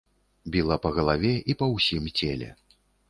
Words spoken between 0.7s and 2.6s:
па галаве і па ўсім целе.